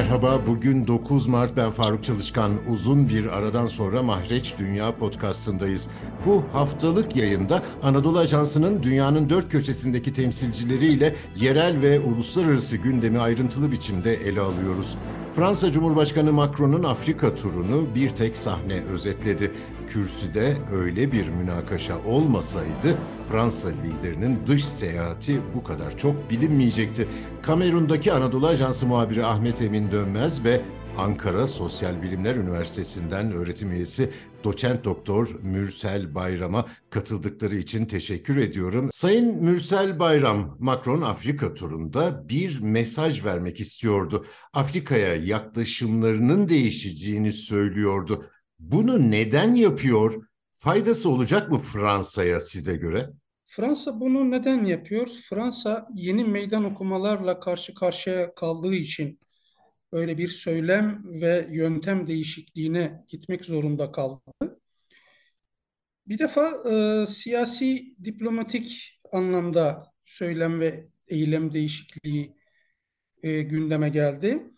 Merhaba, 0.00 0.46
bugün 0.46 0.86
9 0.86 1.26
Mart 1.26 1.56
ben 1.56 1.70
Faruk 1.70 2.04
Çalışkan. 2.04 2.52
Uzun 2.68 3.08
bir 3.08 3.26
aradan 3.26 3.66
sonra 3.66 4.02
Mahreç 4.02 4.58
Dünya 4.58 4.96
podcastındayız. 4.96 5.88
Bu 6.26 6.44
haftalık 6.52 7.16
yayında 7.16 7.62
Anadolu 7.82 8.18
Ajansı'nın 8.18 8.82
dünyanın 8.82 9.30
dört 9.30 9.48
köşesindeki 9.48 10.12
temsilcileriyle 10.12 11.14
yerel 11.36 11.82
ve 11.82 12.00
uluslararası 12.00 12.76
gündemi 12.76 13.18
ayrıntılı 13.18 13.72
biçimde 13.72 14.14
ele 14.14 14.40
alıyoruz. 14.40 14.96
Fransa 15.32 15.72
Cumhurbaşkanı 15.72 16.32
Macron'un 16.32 16.82
Afrika 16.82 17.34
turunu 17.34 17.94
bir 17.94 18.10
tek 18.10 18.36
sahne 18.36 18.82
özetledi. 18.92 19.52
Kürsüde 19.88 20.56
öyle 20.72 21.12
bir 21.12 21.28
münakaşa 21.28 21.98
olmasaydı 22.06 22.96
Fransa 23.28 23.68
liderinin 23.68 24.38
dış 24.46 24.64
seyahati 24.64 25.40
bu 25.54 25.64
kadar 25.64 25.98
çok 25.98 26.30
bilinmeyecekti. 26.30 27.08
Kamerun'daki 27.42 28.12
Anadolu 28.12 28.46
Ajansı 28.46 28.86
muhabiri 28.86 29.24
Ahmet 29.24 29.62
Emin 29.62 29.90
Dönmez 29.90 30.44
ve 30.44 30.60
Ankara 30.98 31.48
Sosyal 31.48 32.02
Bilimler 32.02 32.36
Üniversitesi'nden 32.36 33.32
öğretim 33.32 33.72
üyesi 33.72 34.10
doçent 34.44 34.84
doktor 34.84 35.28
Mürsel 35.42 36.14
Bayram'a 36.14 36.66
katıldıkları 36.90 37.56
için 37.56 37.84
teşekkür 37.84 38.36
ediyorum. 38.36 38.90
Sayın 38.92 39.44
Mürsel 39.44 39.98
Bayram, 39.98 40.56
Macron 40.60 41.02
Afrika 41.02 41.54
turunda 41.54 42.28
bir 42.28 42.60
mesaj 42.60 43.24
vermek 43.24 43.60
istiyordu. 43.60 44.26
Afrika'ya 44.52 45.14
yaklaşımlarının 45.14 46.48
değişeceğini 46.48 47.32
söylüyordu. 47.32 48.24
Bunu 48.58 49.10
neden 49.10 49.54
yapıyor? 49.54 50.14
Faydası 50.52 51.08
olacak 51.10 51.50
mı 51.50 51.58
Fransa'ya 51.58 52.40
size 52.40 52.76
göre? 52.76 53.10
Fransa 53.46 54.00
bunu 54.00 54.30
neden 54.30 54.64
yapıyor? 54.64 55.08
Fransa 55.28 55.88
yeni 55.94 56.24
meydan 56.24 56.64
okumalarla 56.64 57.40
karşı 57.40 57.74
karşıya 57.74 58.34
kaldığı 58.34 58.74
için 58.74 59.20
öyle 59.92 60.18
bir 60.18 60.28
söylem 60.28 61.02
ve 61.04 61.48
yöntem 61.50 62.06
değişikliğine 62.06 63.04
gitmek 63.08 63.44
zorunda 63.44 63.92
kaldı. 63.92 64.20
Bir 66.06 66.18
defa 66.18 66.50
e, 66.70 67.06
siyasi 67.06 67.96
diplomatik 68.04 69.00
anlamda 69.12 69.92
söylem 70.04 70.60
ve 70.60 70.88
eylem 71.08 71.54
değişikliği 71.54 72.36
e, 73.22 73.42
gündeme 73.42 73.88
geldi. 73.88 74.50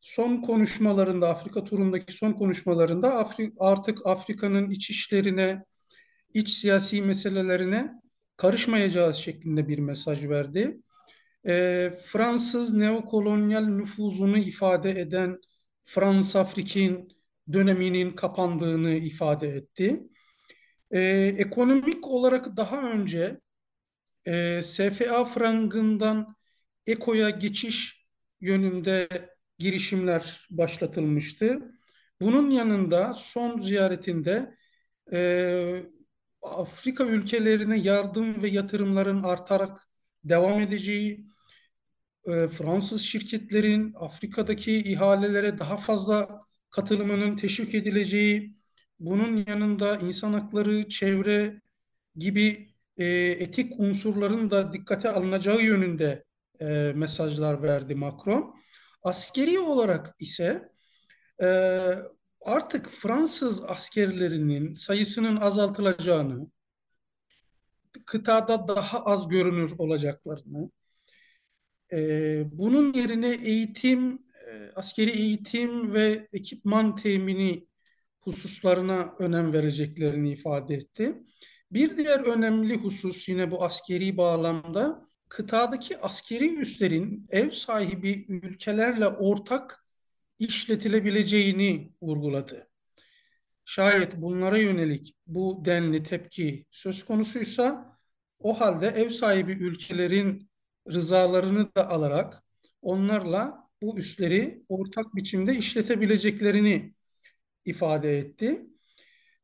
Son 0.00 0.42
konuşmalarında, 0.42 1.28
Afrika 1.28 1.64
turundaki 1.64 2.12
son 2.12 2.32
konuşmalarında 2.32 3.14
Afri 3.14 3.52
artık 3.60 4.06
Afrika'nın 4.06 4.70
iç 4.70 4.90
işlerine, 4.90 5.64
iç 6.34 6.50
siyasi 6.50 7.02
meselelerine 7.02 7.92
karışmayacağız 8.36 9.16
şeklinde 9.16 9.68
bir 9.68 9.78
mesaj 9.78 10.24
verdi. 10.28 10.80
E, 11.46 11.90
Fransız 12.02 12.72
neokolonyal 12.72 13.64
nüfuzunu 13.64 14.38
ifade 14.38 15.00
eden 15.00 15.40
Frans-Afrikin 15.84 17.08
döneminin 17.52 18.10
kapandığını 18.10 18.90
ifade 18.90 19.48
etti. 19.48 20.02
E, 20.90 21.00
ekonomik 21.38 22.06
olarak 22.08 22.56
daha 22.56 22.90
önce 22.90 23.40
e, 24.26 24.62
SFA 24.62 25.24
frangından 25.24 26.36
EKO'ya 26.86 27.30
geçiş 27.30 28.06
yönünde 28.40 29.08
girişimler 29.58 30.46
başlatılmıştı. 30.50 31.60
Bunun 32.20 32.50
yanında 32.50 33.12
son 33.12 33.60
ziyaretinde 33.60 34.54
e, 35.12 35.82
Afrika 36.42 37.04
ülkelerine 37.04 37.78
yardım 37.78 38.42
ve 38.42 38.48
yatırımların 38.48 39.22
artarak 39.22 39.90
devam 40.24 40.60
edeceği, 40.60 41.26
e, 42.24 42.48
Fransız 42.48 43.02
şirketlerin 43.02 43.94
Afrika'daki 43.96 44.76
ihalelere 44.76 45.58
daha 45.58 45.76
fazla 45.76 46.40
katılımının 46.70 47.36
teşvik 47.36 47.74
edileceği, 47.74 48.56
bunun 48.98 49.44
yanında 49.46 49.96
insan 49.96 50.32
hakları, 50.32 50.88
çevre 50.88 51.60
gibi 52.16 52.74
e, 52.96 53.06
etik 53.30 53.80
unsurların 53.80 54.50
da 54.50 54.72
dikkate 54.72 55.10
alınacağı 55.10 55.62
yönünde 55.62 56.24
e, 56.60 56.92
mesajlar 56.96 57.62
verdi 57.62 57.94
Macron. 57.94 58.54
Askeri 59.02 59.58
olarak 59.58 60.14
ise 60.18 60.68
e, 61.42 61.46
artık 62.40 62.88
Fransız 62.88 63.62
askerlerinin 63.62 64.72
sayısının 64.74 65.36
azaltılacağını, 65.36 66.50
kıtada 68.06 68.68
daha 68.68 69.04
az 69.04 69.28
görünür 69.28 69.72
olacaklarını, 69.78 70.70
e, 71.92 72.58
bunun 72.58 72.92
yerine 72.92 73.34
eğitim, 73.34 74.18
e, 74.50 74.70
askeri 74.76 75.10
eğitim 75.10 75.92
ve 75.94 76.26
ekipman 76.32 76.96
temini 76.96 77.66
hususlarına 78.20 79.14
önem 79.18 79.52
vereceklerini 79.52 80.32
ifade 80.32 80.74
etti. 80.74 81.22
Bir 81.72 81.96
diğer 81.96 82.20
önemli 82.20 82.76
husus 82.76 83.28
yine 83.28 83.50
bu 83.50 83.64
askeri 83.64 84.16
bağlamda 84.16 85.04
kıtadaki 85.28 85.98
askeri 85.98 86.56
üslerin 86.60 87.26
ev 87.30 87.50
sahibi 87.50 88.26
ülkelerle 88.28 89.06
ortak 89.08 89.84
işletilebileceğini 90.38 91.92
vurguladı. 92.02 92.69
Şayet 93.70 94.16
bunlara 94.16 94.58
yönelik 94.58 95.14
bu 95.26 95.64
denli 95.64 96.02
tepki 96.02 96.66
söz 96.70 97.04
konusuysa 97.04 97.96
o 98.38 98.60
halde 98.60 98.86
ev 98.86 99.10
sahibi 99.10 99.52
ülkelerin 99.52 100.50
rızalarını 100.88 101.74
da 101.76 101.90
alarak 101.90 102.42
onlarla 102.82 103.68
bu 103.82 103.98
üsleri 103.98 104.64
ortak 104.68 105.16
biçimde 105.16 105.56
işletebileceklerini 105.56 106.94
ifade 107.64 108.18
etti. 108.18 108.66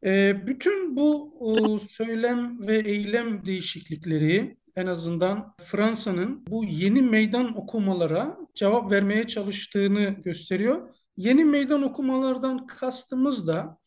E, 0.04 0.42
bütün 0.46 0.96
bu 0.96 1.32
e, 1.40 1.88
söylem 1.88 2.66
ve 2.66 2.78
eylem 2.78 3.46
değişiklikleri 3.46 4.56
en 4.76 4.86
azından 4.86 5.54
Fransa'nın 5.64 6.46
bu 6.46 6.64
yeni 6.64 7.02
meydan 7.02 7.58
okumalara 7.58 8.38
cevap 8.54 8.92
vermeye 8.92 9.26
çalıştığını 9.26 10.16
gösteriyor. 10.24 10.94
Yeni 11.16 11.44
meydan 11.44 11.82
okumalardan 11.82 12.66
kastımız 12.66 13.46
da 13.46 13.78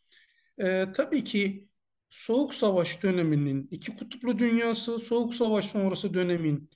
e, 0.60 0.86
tabii 0.96 1.24
ki 1.24 1.70
Soğuk 2.10 2.56
Savaş 2.56 3.04
döneminin, 3.04 3.68
iki 3.72 3.98
kutuplu 3.98 4.40
dünyası, 4.40 5.00
Soğuk 5.00 5.36
Savaş 5.36 5.66
sonrası 5.66 6.14
dönemin 6.14 6.70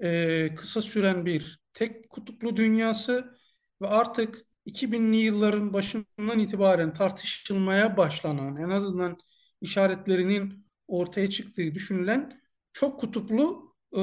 e, 0.00 0.54
kısa 0.54 0.80
süren 0.80 1.26
bir 1.26 1.60
tek 1.72 2.10
kutuplu 2.10 2.56
dünyası 2.56 3.34
ve 3.82 3.88
artık 3.88 4.46
2000'li 4.66 5.16
yılların 5.16 5.72
başından 5.72 6.38
itibaren 6.38 6.92
tartışılmaya 6.92 7.96
başlanan, 7.96 8.56
en 8.56 8.70
azından 8.70 9.18
işaretlerinin 9.60 10.66
ortaya 10.88 11.30
çıktığı 11.30 11.74
düşünülen 11.74 12.40
çok 12.72 13.00
kutuplu 13.00 13.74
e, 13.92 13.98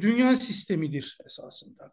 dünya 0.00 0.36
sistemidir 0.36 1.18
esasında. 1.26 1.92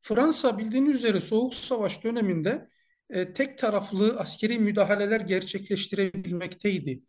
Fransa 0.00 0.58
bildiğiniz 0.58 0.98
üzere 0.98 1.20
Soğuk 1.20 1.54
Savaş 1.54 2.04
döneminde 2.04 2.68
e, 3.10 3.32
tek 3.32 3.58
taraflı 3.58 4.18
askeri 4.18 4.58
müdahaleler 4.58 5.20
gerçekleştirebilmekteydi. 5.20 7.02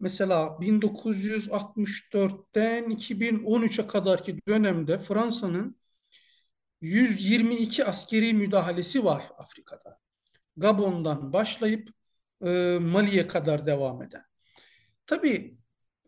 Mesela 0.00 0.58
1964'ten 0.60 2.84
2013'e 2.84 3.86
kadarki 3.86 4.38
dönemde 4.48 4.98
Fransa'nın 4.98 5.76
122 6.80 7.84
askeri 7.84 8.34
müdahalesi 8.34 9.04
var 9.04 9.32
Afrika'da. 9.38 9.98
Gabon'dan 10.56 11.32
başlayıp 11.32 11.88
e, 12.44 12.78
Mali'ye 12.80 13.26
kadar 13.26 13.66
devam 13.66 14.02
eden. 14.02 14.22
Tabii 15.06 15.58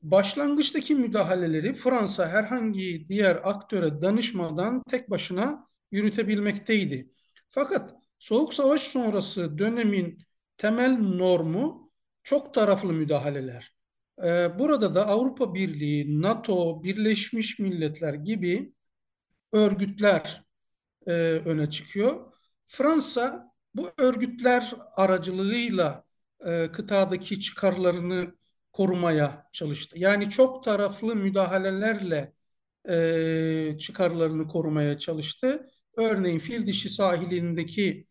başlangıçtaki 0.03 0.95
müdahaleleri 0.95 1.75
Fransa 1.75 2.29
herhangi 2.29 3.07
diğer 3.09 3.41
aktöre 3.45 4.03
danışmadan 4.03 4.83
tek 4.91 5.11
başına 5.11 5.67
yürütebilmekteydi. 5.91 7.11
Fakat 7.49 8.02
Soğuk 8.23 8.55
Savaş 8.55 8.83
sonrası 8.83 9.59
dönemin 9.59 10.19
temel 10.57 10.99
normu 10.99 11.91
çok 12.23 12.55
taraflı 12.55 12.93
müdahaleler. 12.93 13.77
Ee, 14.25 14.59
burada 14.59 14.95
da 14.95 15.07
Avrupa 15.07 15.55
Birliği, 15.55 16.23
NATO, 16.23 16.83
Birleşmiş 16.83 17.59
Milletler 17.59 18.15
gibi 18.15 18.75
örgütler 19.53 20.45
e, 21.07 21.13
öne 21.23 21.71
çıkıyor. 21.71 22.33
Fransa 22.67 23.53
bu 23.75 23.91
örgütler 23.99 24.73
aracılığıyla 24.97 26.05
e, 26.47 26.73
kıtadaki 26.73 27.41
çıkarlarını 27.41 28.35
korumaya 28.73 29.49
çalıştı. 29.53 29.99
Yani 29.99 30.31
çok 30.31 30.65
taraflı 30.65 31.17
müdahalelerle 31.17 32.33
e, 32.89 33.77
çıkarlarını 33.79 34.49
korumaya 34.49 34.99
çalıştı. 34.99 35.67
Örneğin 35.97 36.39
fil 36.39 36.73
sahilindeki 36.73 38.07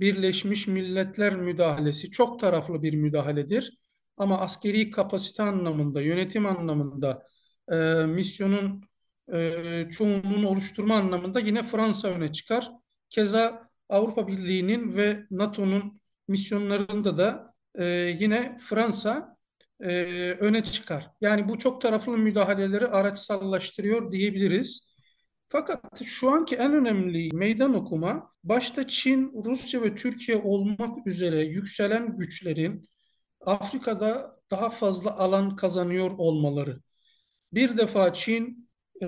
Birleşmiş 0.00 0.66
Milletler 0.66 1.36
müdahalesi 1.36 2.10
çok 2.10 2.40
taraflı 2.40 2.82
bir 2.82 2.94
müdahaledir. 2.94 3.78
Ama 4.16 4.40
askeri 4.40 4.90
kapasite 4.90 5.42
anlamında, 5.42 6.00
yönetim 6.02 6.46
anlamında, 6.46 7.22
e, 7.72 7.74
misyonun 8.06 8.82
e, 9.32 9.88
çoğunluğunu 9.90 10.48
oluşturma 10.48 10.96
anlamında 10.96 11.40
yine 11.40 11.62
Fransa 11.62 12.08
öne 12.08 12.32
çıkar. 12.32 12.70
Keza 13.10 13.68
Avrupa 13.88 14.28
Birliği'nin 14.28 14.96
ve 14.96 15.26
NATO'nun 15.30 16.00
misyonlarında 16.28 17.18
da 17.18 17.54
e, 17.74 17.84
yine 18.20 18.56
Fransa 18.60 19.36
e, 19.80 19.92
öne 20.32 20.64
çıkar. 20.64 21.10
Yani 21.20 21.48
bu 21.48 21.58
çok 21.58 21.80
taraflı 21.80 22.18
müdahaleleri 22.18 22.86
araçsallaştırıyor 22.86 24.12
diyebiliriz. 24.12 24.93
Fakat 25.48 26.02
şu 26.04 26.30
anki 26.30 26.56
en 26.56 26.74
önemli 26.74 27.28
meydan 27.32 27.74
okuma 27.74 28.30
başta 28.44 28.88
Çin, 28.88 29.32
Rusya 29.44 29.82
ve 29.82 29.94
Türkiye 29.94 30.38
olmak 30.38 31.06
üzere 31.06 31.40
yükselen 31.40 32.16
güçlerin 32.16 32.88
Afrika'da 33.40 34.40
daha 34.50 34.70
fazla 34.70 35.16
alan 35.18 35.56
kazanıyor 35.56 36.10
olmaları. 36.18 36.80
Bir 37.52 37.78
defa 37.78 38.12
Çin 38.14 38.70
e, 39.02 39.06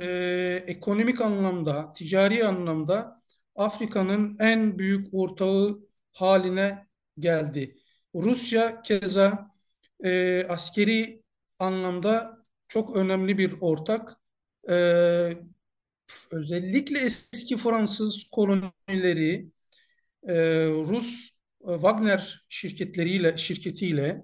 ekonomik 0.66 1.20
anlamda, 1.20 1.92
ticari 1.92 2.46
anlamda 2.46 3.22
Afrika'nın 3.54 4.36
en 4.40 4.78
büyük 4.78 5.14
ortağı 5.14 5.80
haline 6.12 6.86
geldi. 7.18 7.76
Rusya 8.14 8.82
keza 8.82 9.50
e, 10.04 10.44
askeri 10.48 11.22
anlamda 11.58 12.38
çok 12.68 12.96
önemli 12.96 13.38
bir 13.38 13.54
ortak. 13.60 14.16
E, 14.70 14.74
özellikle 16.30 17.00
eski 17.00 17.56
Fransız 17.56 18.24
kolonileri 18.32 19.50
e, 20.28 20.34
Rus 20.66 21.30
e, 21.68 21.72
Wagner 21.72 22.46
şirketleriyle 22.48 23.38
şirketiyle 23.38 24.22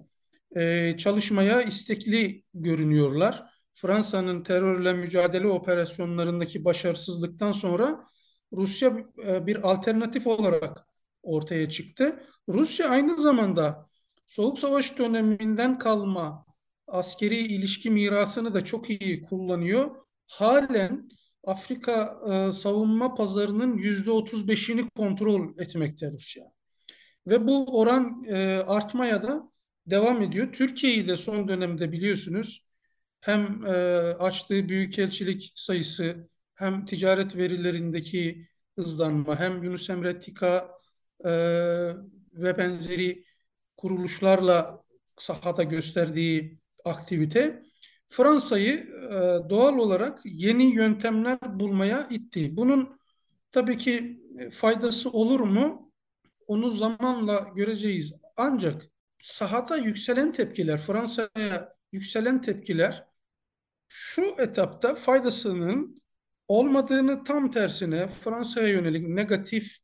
e, 0.55 0.97
çalışmaya 0.97 1.61
istekli 1.61 2.43
görünüyorlar. 2.53 3.53
Fransa'nın 3.73 4.43
terörle 4.43 4.93
mücadele 4.93 5.47
operasyonlarındaki 5.47 6.65
başarısızlıktan 6.65 7.51
sonra 7.51 8.05
Rusya 8.53 9.05
e, 9.27 9.47
bir 9.47 9.71
alternatif 9.71 10.27
olarak 10.27 10.87
ortaya 11.23 11.69
çıktı. 11.69 12.23
Rusya 12.49 12.89
aynı 12.89 13.21
zamanda 13.21 13.89
Soğuk 14.27 14.59
Savaş 14.59 14.97
döneminden 14.97 15.77
kalma 15.77 16.45
askeri 16.87 17.37
ilişki 17.37 17.89
mirasını 17.89 18.53
da 18.53 18.63
çok 18.63 18.89
iyi 18.89 19.21
kullanıyor. 19.21 19.95
Halen 20.27 21.09
Afrika 21.43 22.17
e, 22.31 22.51
savunma 22.51 23.15
pazarının 23.15 23.77
yüzde 23.77 24.11
otuz 24.11 24.47
beşini 24.47 24.89
kontrol 24.89 25.59
etmekte 25.59 26.11
Rusya. 26.11 26.43
Ve 27.27 27.47
bu 27.47 27.79
oran 27.79 28.23
e, 28.27 28.57
artmaya 28.67 29.23
da 29.23 29.51
devam 29.87 30.21
ediyor. 30.21 30.53
Türkiye'yi 30.53 31.07
de 31.07 31.17
son 31.17 31.47
dönemde 31.47 31.91
biliyorsunuz 31.91 32.67
hem 33.21 33.65
e, 33.65 33.71
açtığı 34.19 34.69
büyükelçilik 34.69 35.51
sayısı 35.55 36.29
hem 36.55 36.85
ticaret 36.85 37.35
verilerindeki 37.35 38.47
hızlanma 38.75 39.39
hem 39.39 39.63
Yunus 39.63 39.89
Emre 39.89 40.19
TİKA 40.19 40.71
e, 41.25 41.31
ve 42.33 42.57
benzeri 42.57 43.25
kuruluşlarla 43.77 44.81
sahada 45.17 45.63
gösterdiği 45.63 46.59
aktivite 46.85 47.63
Fransa'yı 48.13 48.73
e, 48.73 49.49
doğal 49.49 49.77
olarak 49.77 50.19
yeni 50.25 50.75
yöntemler 50.75 51.59
bulmaya 51.59 52.07
itti. 52.09 52.57
Bunun 52.57 52.99
tabii 53.51 53.77
ki 53.77 54.21
faydası 54.51 55.09
olur 55.09 55.39
mu? 55.39 55.91
Onu 56.47 56.71
zamanla 56.71 57.51
göreceğiz. 57.55 58.13
Ancak 58.37 58.89
sahada 59.21 59.77
yükselen 59.77 60.31
tepkiler, 60.31 60.79
Fransa'ya 60.79 61.75
yükselen 61.91 62.41
tepkiler 62.41 63.07
şu 63.87 64.21
etapta 64.39 64.95
faydasının 64.95 66.01
olmadığını 66.47 67.23
tam 67.23 67.51
tersine 67.51 68.07
Fransa'ya 68.07 68.67
yönelik 68.67 69.07
negatif 69.07 69.77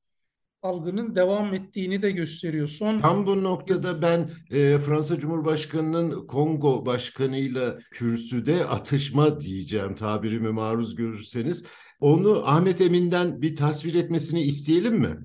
algının 0.62 1.16
devam 1.16 1.54
ettiğini 1.54 2.02
de 2.02 2.12
gösteriyor. 2.12 2.68
Son 2.68 3.00
Tam 3.00 3.26
bu 3.26 3.44
noktada 3.44 4.02
ben 4.02 4.30
e, 4.52 4.78
Fransa 4.78 5.20
Cumhurbaşkanı'nın 5.20 6.28
Kongo 6.28 6.86
Başkanı'yla 6.86 7.78
kürsüde 7.92 8.66
atışma 8.66 9.42
diyeceğim 9.42 9.96
tabirimi 9.96 10.50
maruz 10.50 10.96
görürseniz. 10.96 11.66
Onu 12.00 12.44
Ahmet 12.46 12.82
Emin'den 12.82 13.42
bir 13.42 13.56
tasvir 13.56 13.96
etmesini 13.96 14.42
isteyelim 14.42 15.00
mi? 15.00 15.18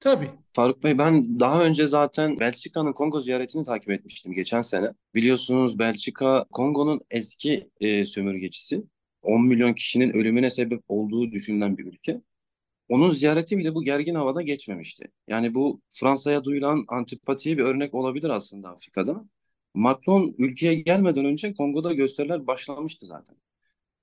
tabii 0.00 0.30
Faruk 0.52 0.84
Bey 0.84 0.98
ben 0.98 1.40
daha 1.40 1.64
önce 1.64 1.86
zaten 1.86 2.40
Belçika'nın 2.40 2.92
Kongo 2.92 3.20
ziyaretini 3.20 3.64
takip 3.64 3.90
etmiştim 3.90 4.32
geçen 4.32 4.62
sene. 4.62 4.92
Biliyorsunuz 5.14 5.78
Belçika 5.78 6.44
Kongo'nun 6.52 7.00
eski 7.10 7.70
e, 7.80 8.06
sömürgecisi. 8.06 8.82
10 9.22 9.46
milyon 9.46 9.72
kişinin 9.72 10.10
ölümüne 10.10 10.50
sebep 10.50 10.82
olduğu 10.88 11.32
düşünülen 11.32 11.78
bir 11.78 11.84
ülke. 11.86 12.20
Onun 12.90 13.10
ziyareti 13.10 13.58
bile 13.58 13.74
bu 13.74 13.82
gergin 13.82 14.14
havada 14.14 14.42
geçmemişti. 14.42 15.04
Yani 15.28 15.54
bu 15.54 15.80
Fransa'ya 15.88 16.44
duyulan 16.44 16.84
antipatiye 16.88 17.58
bir 17.58 17.62
örnek 17.62 17.94
olabilir 17.94 18.30
aslında 18.30 18.68
Afrika'da. 18.70 19.24
Macron 19.74 20.34
ülkeye 20.38 20.74
gelmeden 20.74 21.24
önce 21.24 21.54
Kongo'da 21.54 21.92
gösteriler 21.94 22.46
başlamıştı 22.46 23.06
zaten. 23.06 23.36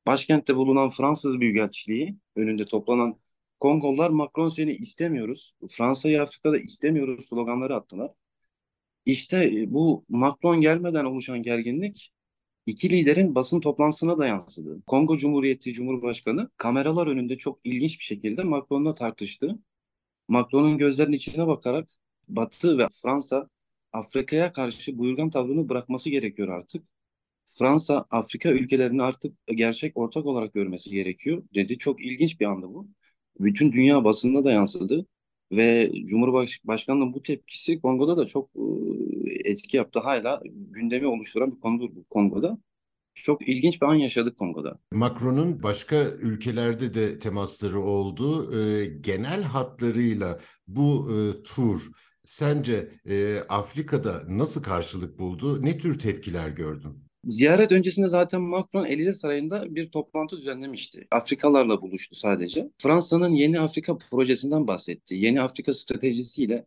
Başkentte 0.07 0.55
bulunan 0.55 0.89
Fransız 0.89 1.39
Büyükelçiliği 1.39 2.15
önünde 2.35 2.65
toplanan 2.65 3.19
Kongollar 3.59 4.09
Macron 4.09 4.49
seni 4.49 4.71
istemiyoruz, 4.71 5.55
Fransa'yı 5.69 6.21
Afrika'da 6.21 6.57
istemiyoruz 6.57 7.25
sloganları 7.25 7.75
attılar. 7.75 8.11
İşte 9.05 9.37
e, 9.45 9.73
bu 9.73 10.05
Macron 10.09 10.61
gelmeden 10.61 11.05
oluşan 11.05 11.43
gerginlik 11.43 12.13
iki 12.67 12.89
liderin 12.89 13.35
basın 13.35 13.59
toplantısına 13.59 14.19
da 14.19 14.27
yansıdı. 14.27 14.81
Kongo 14.87 15.17
Cumhuriyeti 15.17 15.73
Cumhurbaşkanı 15.73 16.49
kameralar 16.57 17.07
önünde 17.07 17.37
çok 17.37 17.59
ilginç 17.65 17.99
bir 17.99 18.03
şekilde 18.03 18.43
Macron'la 18.43 18.95
tartıştı. 18.95 19.59
Macron'un 20.27 20.77
gözlerinin 20.77 21.15
içine 21.17 21.47
bakarak 21.47 21.89
Batı 22.29 22.77
ve 22.77 22.87
Fransa 23.03 23.49
Afrika'ya 23.93 24.53
karşı 24.53 24.97
buyurgan 24.97 25.29
tavrını 25.29 25.69
bırakması 25.69 26.09
gerekiyor 26.09 26.49
artık. 26.49 26.85
Fransa 27.45 28.05
Afrika 28.11 28.49
ülkelerini 28.51 29.03
artık 29.03 29.35
gerçek 29.47 29.97
ortak 29.97 30.25
olarak 30.25 30.53
görmesi 30.53 30.89
gerekiyor 30.89 31.43
dedi. 31.55 31.77
Çok 31.77 32.05
ilginç 32.05 32.39
bir 32.39 32.45
andı 32.45 32.67
bu. 32.69 32.87
Bütün 33.39 33.71
dünya 33.71 34.03
basınına 34.03 34.43
da 34.43 34.51
yansıdı 34.51 35.05
ve 35.51 35.91
Cumhurbaşkanı'nın 36.05 37.13
bu 37.13 37.23
tepkisi 37.23 37.81
Kongo'da 37.81 38.17
da 38.17 38.25
çok 38.25 38.49
e, 38.55 38.61
etki 39.45 39.77
yaptı. 39.77 39.99
Hala 39.99 40.41
gündemi 40.69 41.07
oluşturan 41.07 41.51
bir 41.55 41.59
konudur 41.59 41.95
bu 41.95 42.03
Kongo'da. 42.03 42.57
Çok 43.15 43.47
ilginç 43.49 43.81
bir 43.81 43.87
an 43.87 43.95
yaşadık 43.95 44.37
Kongo'da. 44.37 44.79
Macron'un 44.91 45.63
başka 45.63 46.03
ülkelerde 46.03 46.93
de 46.93 47.19
temasları 47.19 47.81
oldu. 47.81 48.57
E, 48.59 48.85
genel 48.85 49.43
hatlarıyla 49.43 50.39
bu 50.67 51.09
e, 51.11 51.43
tur 51.43 51.91
sence 52.25 52.91
e, 53.09 53.37
Afrika'da 53.49 54.23
nasıl 54.27 54.63
karşılık 54.63 55.19
buldu? 55.19 55.65
Ne 55.65 55.77
tür 55.77 55.99
tepkiler 55.99 56.49
gördün? 56.49 57.07
Ziyaret 57.25 57.71
öncesinde 57.71 58.07
zaten 58.07 58.41
Macron 58.41 58.85
Elizé 58.85 59.13
Sarayı'nda 59.13 59.75
bir 59.75 59.91
toplantı 59.91 60.37
düzenlemişti. 60.37 61.07
Afrikalarla 61.11 61.81
buluştu 61.81 62.15
sadece. 62.15 62.69
Fransa'nın 62.77 63.29
Yeni 63.29 63.59
Afrika 63.59 63.97
projesinden 63.97 64.67
bahsetti. 64.67 65.15
Yeni 65.15 65.41
Afrika 65.41 65.73
stratejisiyle 65.73 66.65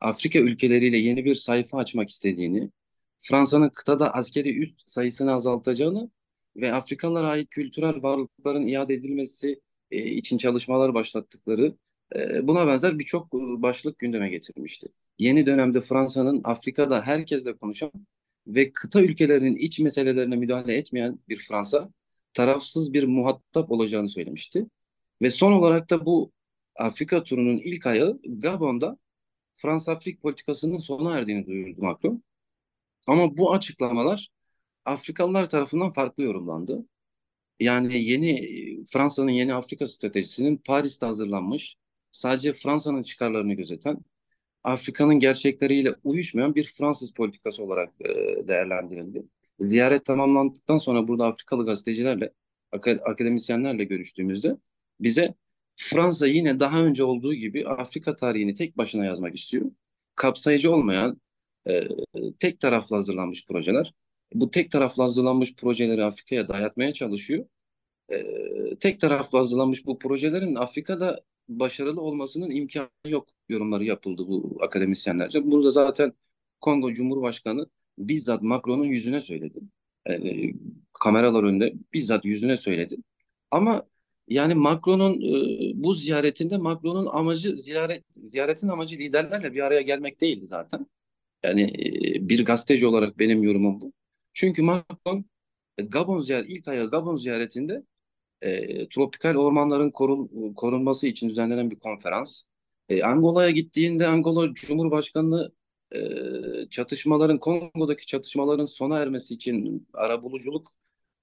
Afrika 0.00 0.38
ülkeleriyle 0.38 0.98
yeni 0.98 1.24
bir 1.24 1.34
sayfa 1.34 1.78
açmak 1.78 2.10
istediğini, 2.10 2.70
Fransa'nın 3.18 3.68
kıtada 3.68 4.14
askeri 4.14 4.58
üst 4.58 4.90
sayısını 4.90 5.32
azaltacağını 5.32 6.10
ve 6.56 6.72
Afrikalılara 6.72 7.28
ait 7.28 7.50
kültürel 7.50 8.02
varlıkların 8.02 8.66
iade 8.66 8.94
edilmesi 8.94 9.60
e, 9.90 10.04
için 10.04 10.38
çalışmalar 10.38 10.94
başlattıkları 10.94 11.74
e, 12.16 12.46
buna 12.46 12.66
benzer 12.66 12.98
birçok 12.98 13.32
başlık 13.32 13.98
gündeme 13.98 14.28
getirmişti. 14.28 14.88
Yeni 15.18 15.46
dönemde 15.46 15.80
Fransa'nın 15.80 16.40
Afrika'da 16.44 17.02
herkesle 17.02 17.56
konuşan 17.56 17.90
ve 18.46 18.72
kıta 18.72 19.02
ülkelerinin 19.02 19.56
iç 19.56 19.78
meselelerine 19.78 20.36
müdahale 20.36 20.74
etmeyen 20.74 21.18
bir 21.28 21.36
Fransa 21.36 21.90
tarafsız 22.34 22.92
bir 22.92 23.04
muhatap 23.04 23.70
olacağını 23.70 24.08
söylemişti. 24.08 24.66
Ve 25.22 25.30
son 25.30 25.52
olarak 25.52 25.90
da 25.90 26.06
bu 26.06 26.32
Afrika 26.76 27.22
turunun 27.22 27.58
ilk 27.58 27.86
ayağı 27.86 28.20
Gabon'da 28.24 28.98
Fransa-Afrik 29.62 30.22
politikasının 30.22 30.78
sona 30.78 31.18
erdiğini 31.18 31.46
duyurdu 31.46 31.82
Macron. 31.82 32.22
Ama 33.06 33.36
bu 33.36 33.52
açıklamalar 33.52 34.30
Afrikalılar 34.84 35.50
tarafından 35.50 35.92
farklı 35.92 36.22
yorumlandı. 36.22 36.86
Yani 37.60 38.04
yeni 38.04 38.84
Fransa'nın 38.84 39.30
yeni 39.30 39.54
Afrika 39.54 39.86
stratejisinin 39.86 40.56
Paris'te 40.56 41.06
hazırlanmış, 41.06 41.76
sadece 42.12 42.52
Fransa'nın 42.52 43.02
çıkarlarını 43.02 43.54
gözeten 43.54 43.98
Afrika'nın 44.64 45.18
gerçekleriyle 45.18 45.94
uyuşmayan 46.04 46.54
bir 46.54 46.64
Fransız 46.64 47.12
politikası 47.12 47.64
olarak 47.64 47.92
e, 48.00 48.08
değerlendirildi. 48.48 49.24
Ziyaret 49.58 50.04
tamamlandıktan 50.04 50.78
sonra 50.78 51.08
burada 51.08 51.26
Afrikalı 51.26 51.66
gazetecilerle, 51.66 52.32
akademisyenlerle 53.04 53.84
görüştüğümüzde 53.84 54.56
bize 55.00 55.34
Fransa 55.80 56.26
yine 56.26 56.60
daha 56.60 56.84
önce 56.84 57.04
olduğu 57.04 57.34
gibi 57.34 57.66
Afrika 57.68 58.16
tarihini 58.16 58.54
tek 58.54 58.78
başına 58.78 59.04
yazmak 59.04 59.36
istiyor. 59.36 59.70
Kapsayıcı 60.14 60.72
olmayan, 60.72 61.20
e, 61.68 61.88
tek 62.40 62.60
taraflı 62.60 62.96
hazırlanmış 62.96 63.46
projeler. 63.46 63.94
Bu 64.34 64.50
tek 64.50 64.70
taraflı 64.72 65.02
hazırlanmış 65.02 65.56
projeleri 65.56 66.04
Afrika'ya 66.04 66.48
dayatmaya 66.48 66.92
çalışıyor. 66.92 67.44
e, 68.12 68.76
tek 68.80 69.00
taraflı 69.00 69.38
hazırlanmış 69.38 69.86
bu 69.86 69.98
projelerin 69.98 70.54
Afrika'da 70.54 71.20
başarılı 71.48 72.00
olmasının 72.00 72.50
imkanı 72.50 72.88
yok 73.06 73.28
yorumları 73.48 73.84
yapıldı 73.84 74.26
bu 74.28 74.58
akademisyenlerce. 74.62 75.44
Bunu 75.50 75.64
da 75.64 75.70
zaten 75.70 76.12
Kongo 76.60 76.92
Cumhurbaşkanı 76.92 77.66
bizzat 77.98 78.42
Macron'un 78.42 78.84
yüzüne 78.84 79.20
söyledi. 79.20 79.60
Yani, 80.08 80.54
kameralar 80.92 81.44
önünde 81.44 81.74
bizzat 81.92 82.24
yüzüne 82.24 82.56
söyledi. 82.56 82.96
Ama 83.50 83.86
yani 84.30 84.54
Macron'un 84.54 85.14
e, 85.14 85.82
bu 85.84 85.94
ziyaretinde 85.94 86.56
Macron'un 86.56 87.06
amacı 87.06 87.56
ziyaret 87.56 88.04
ziyaretin 88.10 88.68
amacı 88.68 88.96
liderlerle 88.96 89.54
bir 89.54 89.60
araya 89.60 89.82
gelmek 89.82 90.20
değildi 90.20 90.46
zaten. 90.46 90.86
Yani 91.42 91.62
e, 91.62 92.28
bir 92.28 92.44
gazeteci 92.44 92.86
olarak 92.86 93.18
benim 93.18 93.42
yorumum 93.42 93.80
bu. 93.80 93.92
Çünkü 94.32 94.62
Macron 94.62 95.24
Gabon 95.78 96.20
ziyaret 96.20 96.50
ilk 96.50 96.68
ayağı 96.68 96.90
Gabon 96.90 97.16
ziyaretinde 97.16 97.82
e, 98.42 98.88
tropikal 98.88 99.34
ormanların 99.34 99.90
korun, 99.90 100.54
korunması 100.54 101.06
için 101.06 101.28
düzenlenen 101.28 101.70
bir 101.70 101.78
konferans. 101.78 102.42
E, 102.88 103.02
Angola'ya 103.02 103.50
gittiğinde 103.50 104.06
Angola 104.06 104.54
Cumhurbaşkanlığı 104.54 105.52
e, 105.94 106.00
çatışmaların 106.70 107.38
Kongo'daki 107.38 108.06
çatışmaların 108.06 108.66
sona 108.66 108.98
ermesi 108.98 109.34
için 109.34 109.86
arabuluculuk 109.92 110.72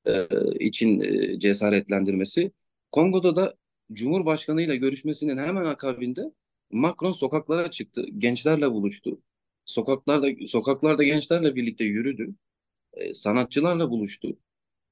e, 0.06 0.28
için 0.60 1.00
e, 1.00 1.40
cesaretlendirmesi. 1.40 2.52
Kongo'da 2.92 3.36
da 3.36 3.54
Cumhurbaşkanı 3.94 4.62
ile 4.62 4.76
görüşmesinin 4.76 5.38
hemen 5.38 5.66
akabinde 5.66 6.32
Macron 6.72 7.14
sokaklara 7.14 7.72
çıktı, 7.72 8.06
gençlerle 8.18 8.72
buluştu. 8.72 9.22
Sokaklarda 9.66 10.48
sokaklarda 10.48 11.04
gençlerle 11.04 11.56
birlikte 11.56 11.84
yürüdü. 11.84 12.36
E, 12.94 13.14
sanatçılarla 13.14 13.90
buluştu. 13.90 14.38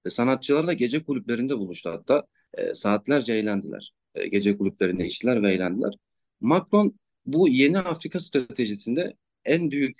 E, 0.05 0.09
sanatçılarla 0.09 0.73
gece 0.73 1.03
kulüplerinde 1.03 1.57
buluştu 1.57 1.89
hatta. 1.89 2.27
E, 2.53 2.73
saatlerce 2.73 3.33
eğlendiler. 3.33 3.93
E, 4.15 4.27
gece 4.27 4.57
kulüplerinde 4.57 5.05
içtiler 5.05 5.43
ve 5.43 5.53
eğlendiler. 5.53 5.93
Macron 6.41 6.99
bu 7.25 7.49
yeni 7.49 7.79
Afrika 7.79 8.19
stratejisinde 8.19 9.13
en 9.45 9.71
büyük 9.71 9.95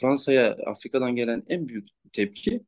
Fransa'ya 0.00 0.56
Afrika'dan 0.66 1.16
gelen 1.16 1.42
en 1.48 1.68
büyük 1.68 1.88
tepki 2.12 2.62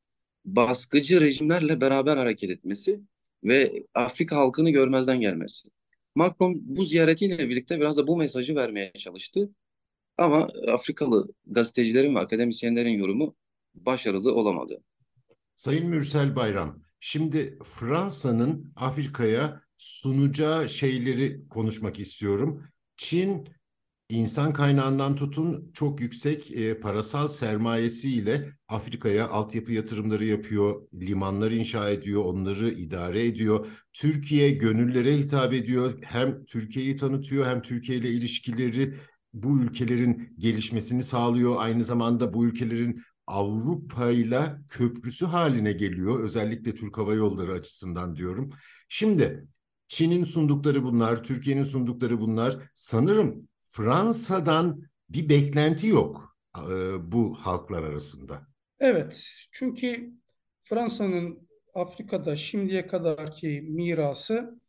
baskıcı 0.44 1.20
rejimlerle 1.20 1.80
beraber 1.80 2.16
hareket 2.16 2.50
etmesi 2.50 3.00
ve 3.44 3.86
Afrika 3.94 4.36
halkını 4.36 4.70
görmezden 4.70 5.20
gelmesi. 5.20 5.68
Macron 6.14 6.60
bu 6.62 6.84
ziyaretiyle 6.84 7.48
birlikte 7.48 7.80
biraz 7.80 7.96
da 7.96 8.06
bu 8.06 8.16
mesajı 8.16 8.54
vermeye 8.54 8.92
çalıştı. 8.92 9.50
Ama 10.18 10.48
Afrikalı 10.68 11.28
gazetecilerin 11.46 12.14
ve 12.14 12.18
akademisyenlerin 12.18 12.98
yorumu 12.98 13.34
başarılı 13.74 14.34
olamadı. 14.34 14.82
Sayın 15.56 15.86
Mürsel 15.86 16.36
Bayram, 16.36 16.82
şimdi 17.00 17.58
Fransa'nın 17.64 18.72
Afrika'ya 18.76 19.62
sunacağı 19.76 20.68
şeyleri 20.68 21.48
konuşmak 21.48 22.00
istiyorum. 22.00 22.64
Çin 22.96 23.48
insan 24.12 24.52
kaynağından 24.52 25.16
tutun 25.16 25.70
çok 25.74 26.00
yüksek 26.00 26.50
e, 26.50 26.80
parasal 26.80 27.28
sermayesiyle 27.28 28.52
Afrika'ya 28.68 29.28
altyapı 29.28 29.72
yatırımları 29.72 30.24
yapıyor, 30.24 30.82
limanlar 30.94 31.50
inşa 31.50 31.90
ediyor, 31.90 32.24
onları 32.24 32.70
idare 32.70 33.26
ediyor. 33.26 33.66
Türkiye 33.92 34.50
gönüllere 34.50 35.18
hitap 35.18 35.52
ediyor. 35.52 35.92
Hem 36.02 36.44
Türkiye'yi 36.44 36.96
tanıtıyor 36.96 37.46
hem 37.46 37.62
Türkiye 37.62 37.98
ile 37.98 38.10
ilişkileri 38.10 38.94
bu 39.32 39.60
ülkelerin 39.60 40.34
gelişmesini 40.38 41.04
sağlıyor. 41.04 41.54
Aynı 41.58 41.84
zamanda 41.84 42.32
bu 42.32 42.46
ülkelerin 42.46 43.02
Avrupa 43.26 44.10
ile 44.10 44.56
köprüsü 44.68 45.26
haline 45.26 45.72
geliyor. 45.72 46.24
Özellikle 46.24 46.74
Türk 46.74 46.98
Hava 46.98 47.14
Yolları 47.14 47.52
açısından 47.52 48.16
diyorum. 48.16 48.50
Şimdi 48.88 49.46
Çin'in 49.88 50.24
sundukları 50.24 50.84
bunlar, 50.84 51.24
Türkiye'nin 51.24 51.64
sundukları 51.64 52.20
bunlar. 52.20 52.58
Sanırım 52.74 53.48
Fransa'dan 53.72 54.82
bir 55.08 55.28
beklenti 55.28 55.86
yok 55.86 56.36
e, 56.58 56.72
bu 57.12 57.34
halklar 57.34 57.82
arasında. 57.82 58.42
Evet, 58.78 59.30
çünkü 59.52 60.12
Fransa'nın 60.64 61.48
Afrika'da 61.74 62.36
şimdiye 62.36 62.86
kadarki 62.86 63.60
mirası 63.68 64.60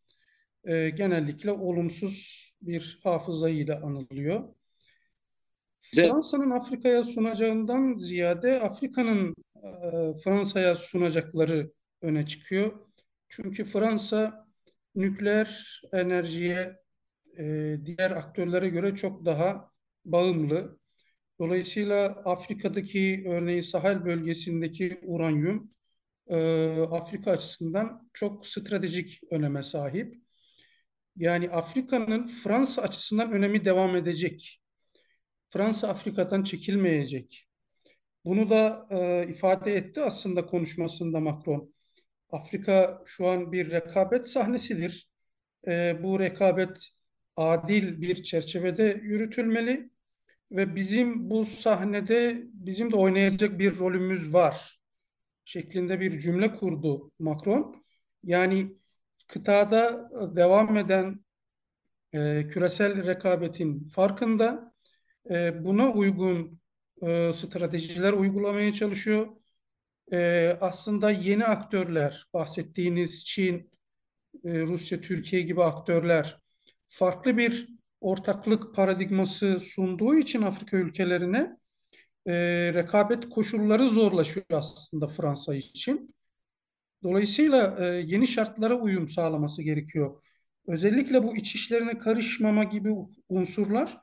e, 0.64 0.90
genellikle 0.90 1.52
olumsuz 1.52 2.48
bir 2.62 3.00
hafıza 3.04 3.50
ile 3.50 3.76
anılıyor. 3.76 4.44
Fransa'nın 5.80 6.52
Afrika'ya 6.52 7.04
sunacağından 7.04 7.96
ziyade 7.98 8.62
Afrika'nın 8.62 9.36
e, 9.56 9.70
Fransa'ya 10.24 10.76
sunacakları 10.76 11.72
öne 12.02 12.26
çıkıyor. 12.26 12.72
Çünkü 13.30 13.66
Fransa 13.66 14.48
nükleer 14.96 15.82
enerjiye 15.92 16.83
e, 17.40 17.78
diğer 17.86 18.12
aktörlere 18.12 18.70
göre 18.70 18.96
çok 18.96 19.26
daha 19.26 19.72
bağımlı. 20.06 20.80
Dolayısıyla 21.40 22.08
Afrika'daki 22.26 23.24
örneğin 23.28 23.62
Sahel 23.62 24.06
bölgesindeki 24.06 25.00
uranyum 25.04 25.72
e, 26.28 26.38
Afrika 26.82 27.32
açısından 27.32 28.10
çok 28.14 28.48
stratejik 28.48 29.20
öneme 29.32 29.64
sahip. 29.64 30.16
Yani 31.16 31.50
Afrika'nın 31.50 32.28
Fransa 32.28 32.82
açısından 32.82 33.32
önemi 33.32 33.66
devam 33.66 33.96
edecek. 33.96 34.62
Fransa 35.50 35.88
Afrika'dan 35.88 36.44
çekilmeyecek. 36.44 37.48
Bunu 38.26 38.50
da 38.50 38.86
e, 38.92 39.28
ifade 39.30 39.76
etti 39.76 40.02
aslında 40.02 40.46
konuşmasında 40.46 41.20
Macron. 41.20 41.74
Afrika 42.32 43.02
şu 43.06 43.28
an 43.28 43.52
bir 43.52 43.72
rekabet 43.72 44.28
sahnesidir. 44.28 45.10
E, 45.68 46.04
bu 46.04 46.20
rekabet 46.20 46.90
adil 47.38 48.02
bir 48.02 48.24
çerçevede 48.24 49.02
yürütülmeli 49.04 49.90
ve 50.52 50.76
bizim 50.76 51.30
bu 51.30 51.46
sahnede 51.46 52.44
bizim 52.54 52.92
de 52.92 52.96
oynayacak 52.96 53.60
bir 53.60 53.80
rolümüz 53.80 54.34
var 54.34 54.80
şeklinde 55.46 56.00
bir 56.00 56.20
cümle 56.20 56.54
kurdu 56.56 57.12
Macron. 57.20 57.86
Yani 58.24 58.78
kıtada 59.28 60.10
devam 60.36 60.78
eden 60.78 61.26
e, 62.14 62.48
küresel 62.48 63.06
rekabetin 63.06 63.90
farkında 63.90 64.74
e, 65.30 65.66
buna 65.66 65.92
uygun 65.92 66.60
e, 67.02 67.34
stratejiler 67.34 68.14
uygulamaya 68.14 68.74
çalışıyor. 68.74 69.28
E, 70.12 70.50
aslında 70.62 71.12
yeni 71.12 71.46
aktörler 71.46 72.28
bahsettiğiniz 72.34 73.26
Çin, 73.26 73.72
e, 74.46 74.62
Rusya, 74.62 75.02
Türkiye 75.02 75.42
gibi 75.42 75.64
aktörler 75.64 76.43
farklı 76.94 77.38
bir 77.38 77.68
ortaklık 78.02 78.76
paradigması 78.76 79.60
sunduğu 79.60 80.16
için 80.16 80.42
Afrika 80.42 80.78
ülkelerine 80.78 81.58
e, 82.28 82.34
rekabet 82.74 83.30
koşulları 83.30 83.90
zorlaşıyor 83.90 84.46
aslında 84.52 85.08
Fransa 85.08 85.56
için. 85.56 86.16
Dolayısıyla 87.04 87.78
e, 87.80 87.86
yeni 87.86 88.28
şartlara 88.28 88.76
uyum 88.76 89.10
sağlaması 89.10 89.62
gerekiyor. 89.64 90.22
Özellikle 90.68 91.24
bu 91.24 91.38
iç 91.38 91.56
işlerine 91.56 91.98
karışmama 91.98 92.64
gibi 92.64 92.90
unsurlar 93.30 93.98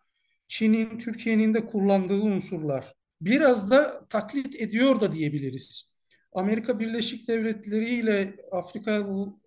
Çin'in, 0.49 0.99
Türkiye'nin 0.99 1.55
de 1.55 1.67
kullandığı 1.67 2.21
unsurlar. 2.21 2.95
Biraz 3.21 3.71
da 3.71 4.09
taklit 4.09 4.61
ediyor 4.61 5.01
da 5.01 5.15
diyebiliriz. 5.15 5.91
Amerika 6.33 6.81
Birleşik 6.81 7.29
Devletleri 7.29 7.95
ile 7.95 8.37
Afrika 8.53 8.97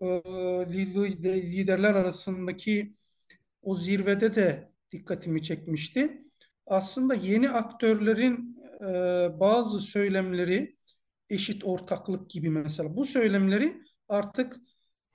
e, 0.01 0.05
liderler 1.25 1.93
arasındaki 1.93 2.95
o 3.63 3.75
zirvede 3.75 4.35
de 4.35 4.71
dikkatimi 4.91 5.43
çekmişti. 5.43 6.23
Aslında 6.67 7.13
yeni 7.13 7.49
aktörlerin 7.49 8.57
e, 8.81 8.85
bazı 9.39 9.79
söylemleri 9.79 10.77
eşit 11.29 11.63
ortaklık 11.63 12.29
gibi 12.29 12.49
mesela 12.49 12.95
bu 12.95 13.05
söylemleri 13.05 13.81
artık 14.09 14.57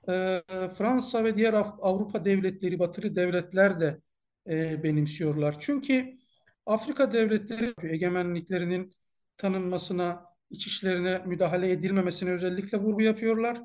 e, 0.09 0.41
Fransa 0.77 1.23
ve 1.23 1.37
diğer 1.37 1.53
Avrupa 1.81 2.25
devletleri, 2.25 2.79
batılı 2.79 3.15
devletler 3.15 3.79
de 3.79 4.01
e, 4.49 4.83
benimsiyorlar. 4.83 5.59
Çünkü 5.59 6.17
Afrika 6.65 7.11
devletleri 7.11 7.73
egemenliklerinin 7.83 8.93
tanınmasına, 9.37 10.25
iç 10.49 10.67
işlerine 10.67 11.21
müdahale 11.25 11.71
edilmemesine 11.71 12.31
özellikle 12.31 12.77
vurgu 12.77 13.01
yapıyorlar. 13.01 13.61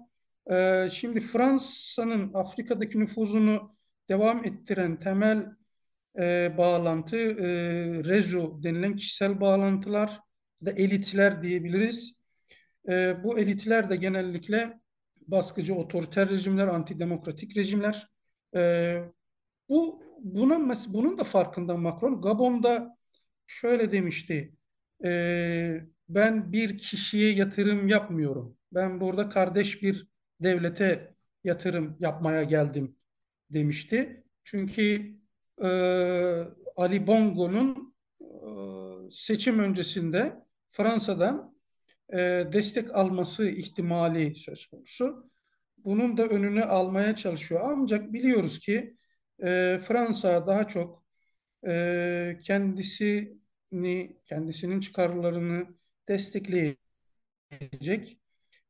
E, 0.50 0.88
şimdi 0.90 1.20
Fransa'nın 1.20 2.34
Afrika'daki 2.34 3.00
nüfuzunu 3.00 3.73
devam 4.08 4.44
ettiren 4.44 4.98
temel 4.98 5.46
e, 6.18 6.54
bağlantı 6.58 7.16
e, 7.16 7.46
rezo 8.04 8.62
denilen 8.62 8.96
kişisel 8.96 9.40
bağlantılar 9.40 10.20
da 10.64 10.70
elitler 10.72 11.42
diyebiliriz. 11.42 12.14
E, 12.88 13.24
bu 13.24 13.38
elitler 13.38 13.90
de 13.90 13.96
genellikle 13.96 14.80
baskıcı 15.28 15.74
otoriter 15.74 16.30
rejimler, 16.30 16.66
antidemokratik 16.68 17.56
rejimler. 17.56 18.08
E, 18.56 18.96
bu 19.68 20.02
bunun 20.20 20.74
bunun 20.88 21.18
da 21.18 21.24
farkında 21.24 21.76
Macron. 21.76 22.20
Gabon'da 22.22 22.96
şöyle 23.46 23.92
demişti. 23.92 24.54
E, 25.04 25.80
ben 26.08 26.52
bir 26.52 26.78
kişiye 26.78 27.34
yatırım 27.34 27.88
yapmıyorum. 27.88 28.56
Ben 28.72 29.00
burada 29.00 29.28
kardeş 29.28 29.82
bir 29.82 30.08
devlete 30.40 31.14
yatırım 31.44 31.96
yapmaya 32.00 32.42
geldim 32.42 32.96
demişti. 33.50 34.24
Çünkü 34.44 35.14
e, 35.62 35.68
Ali 36.76 37.06
Bongo'nun 37.06 37.94
e, 38.20 38.26
seçim 39.10 39.58
öncesinde 39.58 40.36
Fransa'dan 40.70 41.56
e, 42.12 42.18
destek 42.52 42.94
alması 42.94 43.48
ihtimali 43.48 44.34
söz 44.34 44.66
konusu. 44.66 45.30
Bunun 45.78 46.16
da 46.16 46.26
önünü 46.26 46.64
almaya 46.64 47.16
çalışıyor. 47.16 47.60
Ancak 47.64 48.12
biliyoruz 48.12 48.58
ki 48.58 48.96
e, 49.42 49.78
Fransa 49.82 50.46
daha 50.46 50.68
çok 50.68 51.04
e, 51.66 52.38
kendisini, 52.42 54.18
kendisinin 54.24 54.80
çıkarlarını 54.80 55.66
destekleyecek 56.08 56.78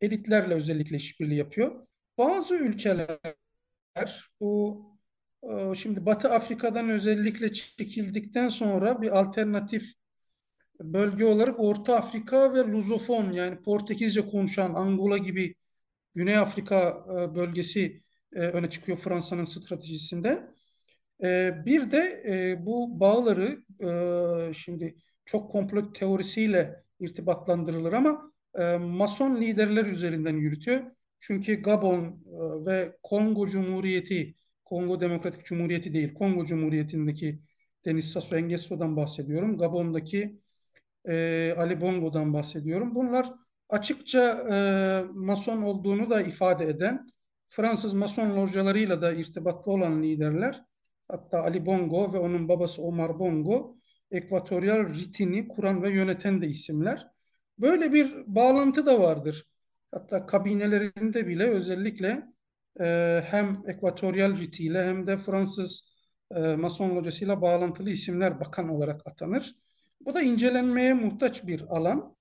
elitlerle 0.00 0.54
özellikle 0.54 0.96
işbirliği 0.96 1.38
yapıyor. 1.38 1.86
Bazı 2.18 2.54
ülkeler 2.54 3.18
bu 4.40 4.84
e, 5.42 5.74
şimdi 5.74 6.06
Batı 6.06 6.30
Afrika'dan 6.30 6.90
özellikle 6.90 7.52
çekildikten 7.52 8.48
sonra 8.48 9.02
bir 9.02 9.18
alternatif 9.20 9.92
bölge 10.80 11.24
olarak 11.24 11.60
Orta 11.60 11.96
Afrika 11.96 12.54
ve 12.54 12.58
Luzofon 12.58 13.32
yani 13.32 13.62
Portekizce 13.62 14.26
konuşan 14.28 14.74
Angola 14.74 15.18
gibi 15.18 15.54
Güney 16.14 16.36
Afrika 16.36 17.04
e, 17.10 17.34
bölgesi 17.34 18.02
e, 18.32 18.40
öne 18.40 18.70
çıkıyor 18.70 18.98
Fransa'nın 18.98 19.44
stratejisinde. 19.44 20.54
Bir 21.66 21.90
de 21.90 22.56
bu 22.66 23.00
bağları 23.00 23.64
şimdi 24.54 24.96
çok 25.24 25.50
komplo 25.50 25.92
teorisiyle 25.92 26.84
irtibatlandırılır 27.00 27.92
ama 27.92 28.32
Mason 28.80 29.40
liderler 29.40 29.86
üzerinden 29.86 30.34
yürütüyor. 30.36 30.84
Çünkü 31.26 31.62
Gabon 31.62 32.24
ve 32.66 32.96
Kongo 33.02 33.46
Cumhuriyeti, 33.46 34.34
Kongo 34.64 35.00
Demokratik 35.00 35.44
Cumhuriyeti 35.44 35.94
değil, 35.94 36.14
Kongo 36.14 36.44
Cumhuriyeti'ndeki 36.44 37.40
Denis 37.84 38.12
Sassou 38.12 38.38
Nguesso'dan 38.38 38.96
bahsediyorum. 38.96 39.58
Gabon'daki 39.58 40.38
e, 41.08 41.54
Ali 41.58 41.80
Bongo'dan 41.80 42.32
bahsediyorum. 42.34 42.94
Bunlar 42.94 43.32
açıkça 43.68 44.20
e, 44.52 44.56
Mason 45.12 45.62
olduğunu 45.62 46.10
da 46.10 46.22
ifade 46.22 46.64
eden 46.64 47.06
Fransız 47.48 47.94
Mason 47.94 48.36
localarıyla 48.36 49.02
da 49.02 49.12
irtibatlı 49.12 49.72
olan 49.72 50.02
liderler 50.02 50.62
hatta 51.08 51.42
Ali 51.42 51.66
Bongo 51.66 52.12
ve 52.12 52.18
onun 52.18 52.48
babası 52.48 52.82
Omar 52.82 53.18
Bongo 53.18 53.76
Ekvatoryal 54.10 54.94
Ritini 54.94 55.48
kuran 55.48 55.82
ve 55.82 55.90
yöneten 55.90 56.42
de 56.42 56.46
isimler. 56.46 57.06
Böyle 57.58 57.92
bir 57.92 58.14
bağlantı 58.26 58.86
da 58.86 59.00
vardır. 59.00 59.46
Hatta 59.94 60.26
kabinelerinde 60.26 61.26
bile 61.26 61.44
özellikle 61.50 62.22
e, 62.80 63.20
hem 63.26 63.62
Ekvatoryal 63.68 64.36
Riti 64.36 64.64
ile 64.64 64.84
hem 64.86 65.06
de 65.06 65.16
Fransız 65.18 65.82
e, 66.36 66.40
Mason 66.40 66.96
locasıyla 66.96 67.42
bağlantılı 67.42 67.90
isimler 67.90 68.40
bakan 68.40 68.68
olarak 68.68 69.06
atanır. 69.06 69.54
Bu 70.00 70.14
da 70.14 70.22
incelenmeye 70.22 70.94
muhtaç 70.94 71.46
bir 71.46 71.60
alan. 71.76 72.16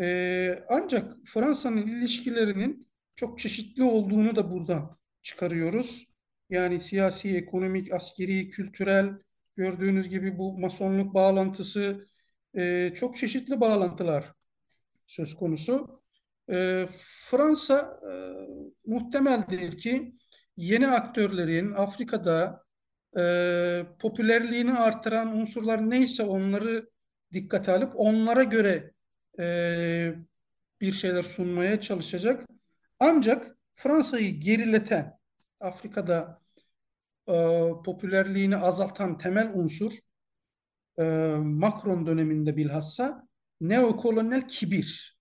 E, 0.00 0.64
ancak 0.68 1.12
Fransa'nın 1.24 1.86
ilişkilerinin 1.86 2.88
çok 3.16 3.38
çeşitli 3.38 3.82
olduğunu 3.82 4.36
da 4.36 4.50
buradan 4.50 4.98
çıkarıyoruz. 5.22 6.06
Yani 6.50 6.80
siyasi, 6.80 7.36
ekonomik, 7.36 7.92
askeri, 7.92 8.48
kültürel 8.48 9.18
gördüğünüz 9.56 10.08
gibi 10.08 10.38
bu 10.38 10.58
masonluk 10.58 11.14
bağlantısı 11.14 12.08
e, 12.54 12.92
çok 12.94 13.16
çeşitli 13.16 13.60
bağlantılar 13.60 14.34
söz 15.06 15.34
konusu. 15.34 16.03
E, 16.52 16.88
Fransa 17.30 18.00
e, 18.02 18.12
muhtemeldir 18.86 19.78
ki 19.78 20.14
yeni 20.56 20.88
aktörlerin 20.88 21.72
Afrika'da 21.72 22.64
e, 23.16 23.22
popülerliğini 23.98 24.72
artıran 24.72 25.36
unsurlar 25.36 25.90
neyse 25.90 26.22
onları 26.22 26.88
dikkate 27.32 27.72
alıp 27.72 27.92
onlara 27.96 28.42
göre 28.42 28.92
e, 29.38 30.14
bir 30.80 30.92
şeyler 30.92 31.22
sunmaya 31.22 31.80
çalışacak. 31.80 32.46
Ancak 33.00 33.56
Fransa'yı 33.74 34.40
gerileten, 34.40 35.18
Afrika'da 35.60 36.42
e, 37.28 37.34
popülerliğini 37.84 38.56
azaltan 38.56 39.18
temel 39.18 39.50
unsur 39.54 39.92
e, 40.98 41.04
Macron 41.38 42.06
döneminde 42.06 42.56
bilhassa 42.56 43.28
neokolonyal 43.60 44.40
kibir. 44.40 45.13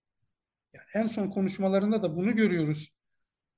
En 0.96 1.08
son 1.08 1.30
konuşmalarında 1.30 2.04
da 2.04 2.16
bunu 2.16 2.36
görüyoruz. 2.36 2.94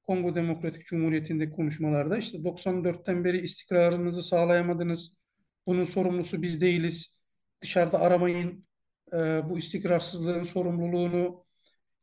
Kongo 0.04 0.36
Demokratik 0.36 0.86
Cumhuriyeti'ndeki 0.86 1.52
konuşmalarda 1.52 2.18
işte 2.18 2.38
94'ten 2.44 3.24
beri 3.24 3.38
istikrarınızı 3.38 4.24
sağlayamadınız. 4.24 5.14
Bunun 5.68 5.84
sorumlusu 5.84 6.42
biz 6.42 6.62
değiliz. 6.62 7.16
Dışarıda 7.62 8.00
aramayın 8.00 8.66
e, 9.14 9.18
bu 9.50 9.58
istikrarsızlığın 9.58 10.44
sorumluluğunu 10.44 11.46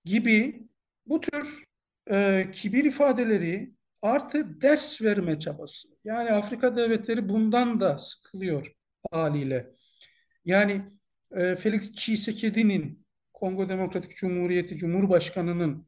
gibi 0.05 0.68
bu 1.07 1.21
tür 1.21 1.64
e, 2.11 2.49
kibir 2.53 2.85
ifadeleri 2.85 3.75
artı 4.03 4.61
ders 4.61 5.03
verme 5.03 5.38
çabası. 5.38 5.88
Yani 6.05 6.31
Afrika 6.31 6.77
devletleri 6.77 7.29
bundan 7.29 7.81
da 7.81 7.99
sıkılıyor 7.99 8.73
haliyle. 9.11 9.71
Yani 10.45 10.83
e, 11.31 11.57
Felix 11.57 11.92
Tshisekedi'nin 11.92 13.01
Kongo 13.42 13.68
Demokratik 13.68 14.16
Cumhuriyeti 14.16 14.76
Cumhurbaşkanı'nın 14.76 15.87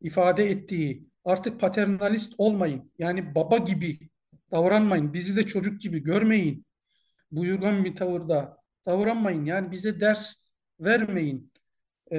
ifade 0.00 0.50
ettiği 0.50 1.08
artık 1.24 1.60
paternalist 1.60 2.34
olmayın. 2.38 2.92
Yani 2.98 3.34
baba 3.34 3.58
gibi 3.58 3.98
davranmayın. 4.52 5.12
Bizi 5.12 5.36
de 5.36 5.46
çocuk 5.46 5.80
gibi 5.80 6.02
görmeyin. 6.02 6.66
Buyurgan 7.30 7.84
bir 7.84 7.96
tavırda 7.96 8.56
davranmayın. 8.86 9.44
Yani 9.44 9.70
bize 9.70 10.00
ders 10.00 10.34
vermeyin 10.80 11.52
e, 12.12 12.18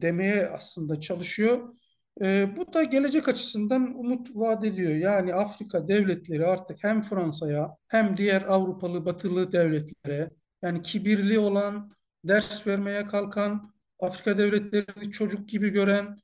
demeye 0.00 0.46
aslında 0.46 1.00
çalışıyor. 1.00 1.74
E, 2.22 2.56
bu 2.56 2.72
da 2.72 2.82
gelecek 2.82 3.28
açısından 3.28 3.98
umut 3.98 4.28
vaat 4.34 4.64
ediyor. 4.64 4.92
Yani 4.92 5.34
Afrika 5.34 5.88
devletleri 5.88 6.46
artık 6.46 6.84
hem 6.84 7.02
Fransa'ya 7.02 7.76
hem 7.88 8.16
diğer 8.16 8.42
Avrupalı 8.42 9.06
batılı 9.06 9.52
devletlere 9.52 10.30
yani 10.62 10.82
kibirli 10.82 11.38
olan, 11.38 11.92
ders 12.24 12.66
vermeye 12.66 13.06
kalkan, 13.06 13.79
Afrika 14.00 14.38
devletlerini 14.38 15.10
çocuk 15.10 15.48
gibi 15.48 15.70
gören, 15.70 16.18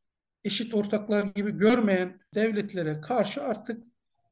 eşit 0.44 0.74
ortaklar 0.74 1.24
gibi 1.24 1.50
görmeyen 1.50 2.20
devletlere 2.34 3.00
karşı 3.00 3.42
artık 3.42 3.84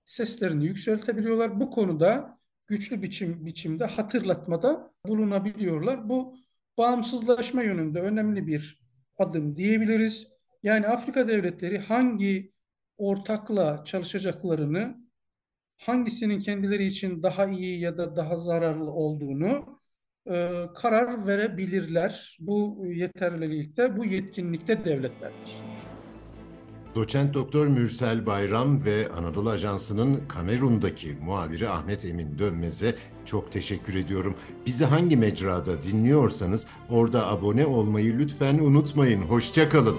seslerini 0.05 0.67
yükseltebiliyorlar. 0.67 1.61
Bu 1.61 1.71
konuda 1.71 2.39
güçlü 2.67 3.03
biçim 3.03 3.47
biçimde 3.47 3.85
hatırlatmada 3.85 4.93
bulunabiliyorlar. 5.07 6.09
Bu 6.09 6.37
bağımsızlaşma 6.79 7.63
yönünde 7.63 8.01
önemli 8.01 8.47
bir 8.47 8.81
adım 9.19 9.57
diyebiliriz. 9.57 10.27
Yani 10.63 10.87
Afrika 10.89 11.29
devletleri 11.29 11.79
hangi 11.79 12.53
ortakla 12.97 13.85
çalışacaklarını, 13.85 15.05
hangisinin 15.79 16.41
kendileri 16.41 16.87
için 16.87 17.23
daha 17.23 17.47
iyi 17.47 17.81
ya 17.81 17.99
da 17.99 18.17
daha 18.17 18.37
zararlı 18.37 18.91
olduğunu 18.91 19.81
e, 20.31 20.69
karar 20.75 21.27
verebilirler. 21.27 22.37
Bu 22.41 22.87
yeterlilikte, 22.87 23.97
bu 23.97 24.05
yetkinlikte 24.05 24.85
devletlerdir. 24.85 25.57
Doçent 26.95 27.35
Doktor 27.35 27.67
Mürsel 27.67 28.27
Bayram 28.27 28.85
ve 28.85 29.09
Anadolu 29.17 29.51
Ajansı'nın 29.51 30.29
Kamerun'daki 30.29 31.17
muhabiri 31.23 31.69
Ahmet 31.69 32.05
Emin 32.05 32.39
Dönmez'e 32.39 32.95
çok 33.25 33.53
teşekkür 33.53 33.95
ediyorum. 33.95 34.35
Bizi 34.67 34.85
hangi 34.85 35.17
mecrada 35.17 35.83
dinliyorsanız 35.83 36.67
orada 36.91 37.27
abone 37.27 37.67
olmayı 37.67 38.19
lütfen 38.19 38.59
unutmayın. 38.59 39.23
Hoşçakalın. 39.23 39.97